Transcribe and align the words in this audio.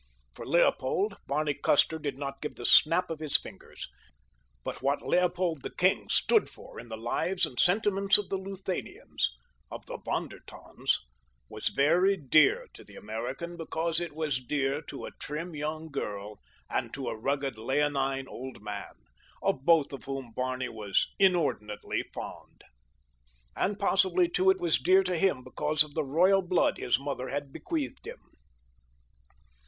For 0.33 0.47
Leopold, 0.47 1.15
Barney 1.27 1.53
Custer 1.53 1.99
did 1.99 2.17
not 2.17 2.41
give 2.41 2.55
the 2.55 2.65
snap 2.65 3.11
of 3.11 3.19
his 3.19 3.37
fingers; 3.37 3.87
but 4.63 4.81
what 4.81 5.03
Leopold, 5.03 5.61
the 5.61 5.69
king, 5.69 6.09
stood 6.09 6.49
for 6.49 6.79
in 6.79 6.89
the 6.89 6.97
lives 6.97 7.45
and 7.45 7.59
sentiments 7.59 8.17
of 8.17 8.29
the 8.29 8.37
Luthanians—of 8.39 9.85
the 9.85 9.97
Von 9.99 10.27
der 10.29 10.39
Tanns—was 10.47 11.67
very 11.67 12.17
dear 12.17 12.67
to 12.73 12.83
the 12.83 12.95
American 12.95 13.57
because 13.57 13.99
it 13.99 14.15
was 14.15 14.39
dear 14.43 14.81
to 14.81 15.05
a 15.05 15.11
trim, 15.19 15.53
young 15.53 15.91
girl 15.91 16.39
and 16.67 16.91
to 16.95 17.07
a 17.07 17.15
rugged, 17.15 17.55
leonine, 17.59 18.27
old 18.27 18.59
man, 18.63 18.95
of 19.43 19.63
both 19.65 19.93
of 19.93 20.05
whom 20.05 20.31
Barney 20.35 20.69
was 20.69 21.09
inordinately 21.19 22.05
fond. 22.11 22.63
And 23.55 23.77
possibly, 23.77 24.27
too, 24.27 24.49
it 24.49 24.59
was 24.59 24.79
dear 24.79 25.03
to 25.03 25.15
him 25.15 25.43
because 25.43 25.83
of 25.83 25.93
the 25.93 26.03
royal 26.03 26.41
blood 26.41 26.79
his 26.79 26.97
mother 26.99 27.29
had 27.29 27.53
bequeathed 27.53 28.07
him. 28.07 28.31